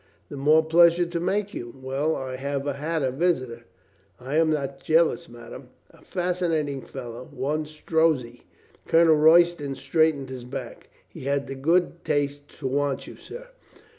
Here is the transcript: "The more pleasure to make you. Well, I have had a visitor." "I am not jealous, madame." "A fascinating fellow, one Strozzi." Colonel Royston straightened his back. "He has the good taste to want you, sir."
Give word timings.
"The 0.29 0.35
more 0.35 0.65
pleasure 0.65 1.05
to 1.05 1.19
make 1.19 1.53
you. 1.53 1.75
Well, 1.79 2.15
I 2.15 2.35
have 2.37 2.65
had 2.65 3.03
a 3.03 3.11
visitor." 3.11 3.65
"I 4.19 4.35
am 4.37 4.49
not 4.49 4.79
jealous, 4.81 5.29
madame." 5.29 5.69
"A 5.91 6.01
fascinating 6.01 6.81
fellow, 6.81 7.25
one 7.29 7.65
Strozzi." 7.67 8.41
Colonel 8.87 9.15
Royston 9.17 9.75
straightened 9.75 10.29
his 10.29 10.43
back. 10.43 10.89
"He 11.07 11.25
has 11.25 11.45
the 11.45 11.53
good 11.53 12.03
taste 12.03 12.47
to 12.57 12.65
want 12.67 13.05
you, 13.05 13.15
sir." 13.15 13.49